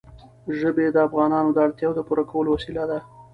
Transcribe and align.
ژبې 0.59 0.87
د 0.91 0.97
افغانانو 1.07 1.49
د 1.53 1.57
اړتیاوو 1.65 1.97
د 1.97 2.01
پوره 2.07 2.23
کولو 2.31 2.49
وسیله 2.55 2.83
ده. 2.91 2.99